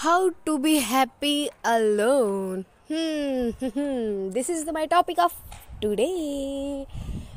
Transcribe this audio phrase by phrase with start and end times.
[0.00, 2.66] how to be happy alone.
[2.86, 5.32] Hmm this is the, my topic of
[5.80, 6.86] today.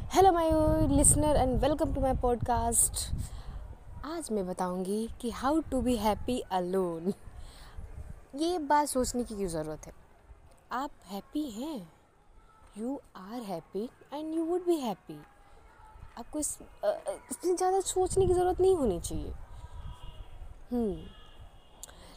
[0.10, 0.50] Hello my
[0.94, 3.08] listener and welcome to my podcast.
[4.06, 7.14] आज मैं बताऊँगी कि how to be happy alone
[8.42, 9.94] ये बात सोचने की क्यों ज़रूरत है?
[10.72, 11.80] आप हैप्पी हैं?
[12.78, 13.84] You are happy
[14.14, 15.18] and you would be happy
[16.18, 19.32] आपको इस इतनी ज़्यादा सोचने की ज़रूरत नहीं होनी चाहिए।
[20.72, 20.98] हम्म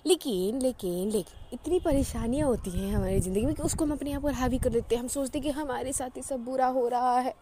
[0.06, 4.22] लेकिन लेकिन लेकिन इतनी परेशानियाँ होती हैं हमारी ज़िंदगी में कि उसको हम अपने आप
[4.22, 6.88] पर हावी कर देते हैं। हम सोचते हैं कि हमारे साथ ही सब बुरा हो
[6.88, 7.34] रहा है।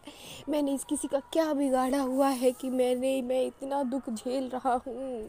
[0.49, 4.73] मैंने इस किसी का क्या बिगाड़ा हुआ है कि मैंने मैं इतना दुख झेल रहा
[4.87, 5.21] हूँ।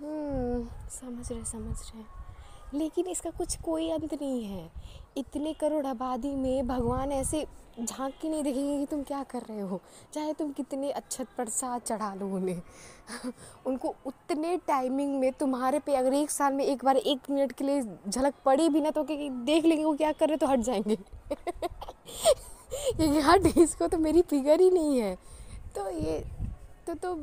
[0.00, 2.27] हम्म, समझ रहे समझ रहे।
[2.74, 4.70] लेकिन इसका कुछ कोई अंत नहीं है।
[5.16, 7.46] इतने करोड़ आबादी में भगवान ऐसे
[7.80, 9.80] झाँक के नहीं देखेंगे कि तुम क्या कर रहे हो।
[10.14, 12.62] चाहे तुम कितने अच्छत प्रसाद चढ़ा लो उन्हें।
[13.66, 17.64] उनको उतने टाइमिंग में तुम्हारे पे अगर एक साल में एक बार एक मिनट के
[17.64, 20.58] लिए झलक पड़ी भी ना तो कि देख लेंगे वो क्या कर रहे तो हट
[20.58, 20.96] जाएँगे।
[22.96, 25.14] क्योंकि हट इसको तो मेरी फिगर ही नहीं है।
[25.74, 26.24] तो ये
[26.88, 27.14] तो तो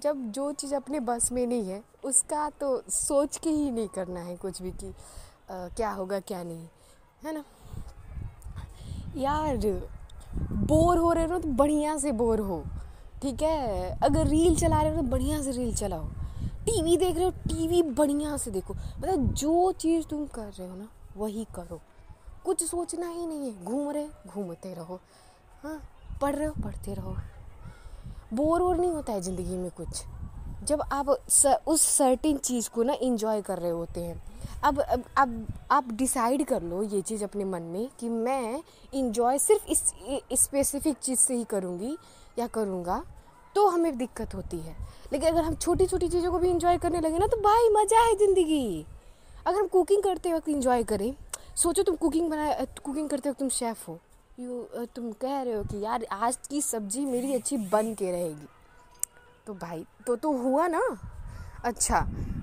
[0.00, 4.20] जब जो चीज़ अपने बस में नहीं है, उसका तो सोच के ही नहीं करना
[4.20, 4.92] है कुछ भी कि
[5.50, 6.66] क्या होगा, क्या नहीं,
[7.24, 7.44] है ना?
[9.16, 9.56] यार,
[10.66, 12.62] बोर हो रहे हो तो बढ़िया से बोर हो,
[13.22, 13.98] ठीक है?
[13.98, 16.04] अगर रील चला रहे हो तो बढ़िया से रील चलाओ।
[16.64, 20.76] टीवी देख रहे हो, टीवी बढ़िया से देखो। मतलब जो चीज़ तुम कर रहे हो
[20.76, 21.80] ना, वही करो।
[22.44, 25.00] कुछ सोचना ही नहीं है। घूम रहे, घूमते रहो।
[25.62, 25.80] हाँ
[26.22, 27.16] पढ़ रहे हो, पढ़ते रहो।
[28.32, 30.02] बोर वोर नहीं होता है ज़िंदगी में कुछ।
[30.64, 34.22] जब आप स, उस सर्टिन चीज़ को ना इंजॉय कर रहे होते हैं
[34.64, 39.38] अब अब अब आप डिसाइड कर लो ये चीज़ अपने मन में कि मैं इंजॉय
[39.38, 39.82] सिर्फ़ इस
[40.42, 41.96] स्पेसिफिक चीज़ से ही करूँगी
[42.38, 43.02] या करूँगा
[43.56, 44.76] तो हमें दिक्कत होती है।
[45.12, 48.00] लेकिन अगर हम छोटी छोटी चीज़ों को भी इंजॉय करने लगे ना तो भाई मज़ा
[48.00, 48.86] है ज़िंदगी।
[49.46, 51.14] अगर हम कुकिंग करते वक्त इंजॉय करें
[51.56, 52.52] सोचो तुम कुकिंग बना
[52.84, 53.98] कुकिंग करते वक्त तुम शेफ़ हो।
[54.38, 58.46] यू तुम कह रहे हो कि यार आज की सब्ज़ी मेरी अच्छी बन के रहेगी।
[59.46, 60.80] तो भाई तो तो हुआ ना?
[61.64, 61.98] अच्छा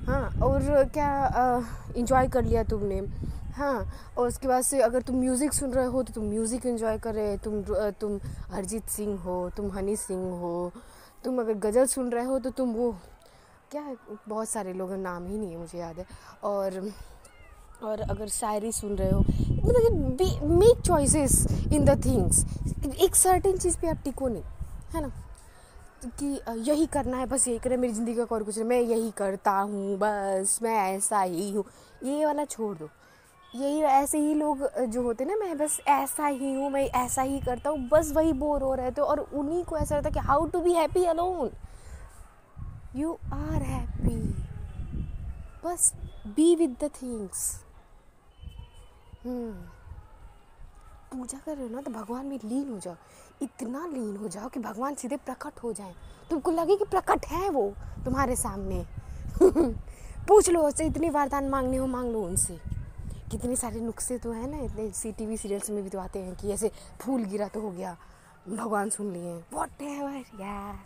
[0.07, 2.99] हाँ और क्या इंजॉय कर लिया तुमने?
[3.55, 6.97] हाँ और उसके बाद से अगर तुम म्यूज़िक सुन रहे हो तो तुम म्यूज़िक इन्जॉय
[6.97, 7.61] कर रहे हो, तुम
[7.99, 8.19] तुम
[8.53, 10.71] अरिजीत सिंह हो, तुम हनी सिंह हो,
[11.23, 12.91] तुम अगर गज़ल सुन रहे हो तो तुम वो,
[13.71, 13.95] क्या है
[14.27, 16.05] बहुत सारे लोगों नाम ही नहीं है, मुझे याद है।
[16.43, 16.81] और
[17.83, 22.45] और अगर शायरी सुन रहे हो मतलब make choices in the things
[23.01, 24.43] एक सर्टेन चीज़ पे आप टिको नहीं,
[24.95, 25.11] है ना?
[26.19, 29.11] कि यही करना है, बस यही करें, मेरी ज़िंदगी का और कुछ नहीं, मैं यही
[29.17, 31.63] करता हूँ, बस मैं ऐसा ही हूँ।
[32.03, 32.89] ये वाला छोड़ दो।
[33.53, 37.39] यही, ऐसे ही लोग जो होते ना, मैं बस ऐसा ही हूँ, मैं ऐसा ही
[37.39, 40.45] करता हूँ, बस वही बोर हो रहे थे और उन्हीं को ऐसा रहता कि how
[40.47, 41.49] to be happy alone
[42.95, 44.17] you are happy
[45.65, 45.91] बस
[46.35, 47.49] बी विद द थिंग्स
[51.11, 52.95] पूजा कर रहे हो ना तो भगवान में लीन हो जाओ।
[53.41, 55.95] इतना लीन हो जाओ कि भगवान सीधे प्रकट हो जाए।
[56.29, 57.73] तुमको लगे कि प्रकट है वो
[58.05, 58.85] तुम्हारे सामने।
[60.27, 62.59] पूछ लो उससे, इतनी वरदान मांगने हो, मांग लो उनसे।
[63.31, 66.19] कितने सारे नुस्खे तो हैं ना, इतने सी टी वी सीरियल्स में भी तो आते
[66.19, 67.97] हैं कि ऐसे फूल गिरा तो हो गया।
[68.49, 70.79] भगवान सुन लिए वॉट एवर यार।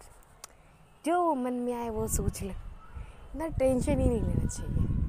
[1.05, 2.53] जो मन में आए वो सोच ले।
[3.35, 5.02] ना टेंशन ही नहीं लेना चाहिए।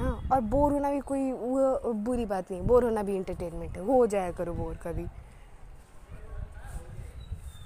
[0.00, 3.84] हाँ और बोर होना भी कोई वो बुरी बात नहीं, बोर होना भी इंटरटेनमेंट है,
[3.84, 5.04] हो जाया करो बोर कभी।